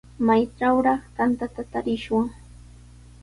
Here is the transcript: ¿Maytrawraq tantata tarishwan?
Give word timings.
¿Maytrawraq 0.27 1.01
tantata 1.15 1.61
tarishwan? 1.71 2.27